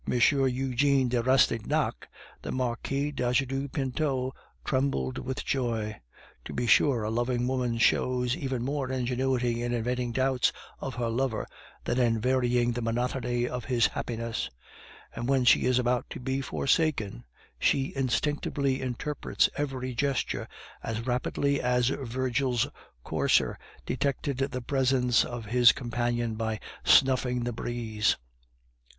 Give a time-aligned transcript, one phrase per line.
[0.09, 2.07] Eugene de Rastignac,
[2.41, 4.33] the Marquis d'Ajuda Pinto
[4.65, 5.95] trembled with joy.
[6.45, 11.07] To be sure, a loving woman shows even more ingenuity in inventing doubts of her
[11.11, 11.45] lover
[11.83, 14.49] than in varying the monotony of his happiness;
[15.15, 17.23] and when she is about to be forsaken,
[17.59, 20.47] she instinctively interprets every gesture
[20.81, 22.65] as rapidly as Virgil's
[23.03, 23.55] courser
[23.85, 28.17] detected the presence of his companion by snuffing the breeze.